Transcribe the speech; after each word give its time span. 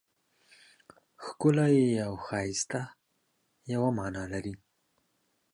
ښکلی 1.23 1.79
او 2.05 2.13
ښایسته 2.25 2.81
یوه 3.73 3.89
مانا 3.97 4.23
لري. 4.33 4.55